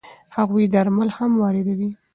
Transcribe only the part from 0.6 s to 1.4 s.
درمل هم